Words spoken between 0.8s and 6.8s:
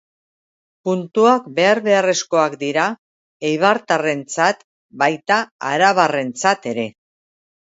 Puntuak behar beharrezkoak dira eibartarrentzat, baita arabarrentzat